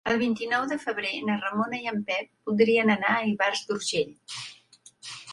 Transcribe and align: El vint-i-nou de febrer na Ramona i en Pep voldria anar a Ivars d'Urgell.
El 0.11 0.15
vint-i-nou 0.19 0.63
de 0.69 0.75
febrer 0.83 1.09
na 1.25 1.35
Ramona 1.41 1.81
i 1.83 1.89
en 1.91 1.99
Pep 2.07 2.29
voldria 2.51 2.85
anar 2.85 3.11
a 3.11 3.19
Ivars 3.33 3.61
d'Urgell. 3.67 4.41